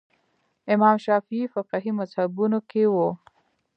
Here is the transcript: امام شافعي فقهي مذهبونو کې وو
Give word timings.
امام 0.73 0.95
شافعي 1.05 1.43
فقهي 1.53 1.91
مذهبونو 1.99 2.59
کې 2.69 2.83
وو 2.93 3.09